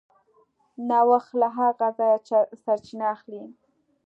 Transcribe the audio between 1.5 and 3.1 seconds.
هغه ځایه سرچینه